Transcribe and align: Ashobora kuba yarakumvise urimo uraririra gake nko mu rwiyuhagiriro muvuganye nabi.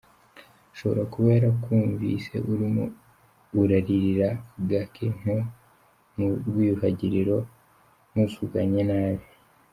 Ashobora 0.73 1.01
kuba 1.11 1.27
yarakumvise 1.35 2.35
urimo 2.51 2.83
uraririra 3.61 4.29
gake 4.69 5.05
nko 5.17 5.37
mu 6.15 6.27
rwiyuhagiriro 6.47 7.37
muvuganye 8.13 8.81
nabi. 8.89 9.25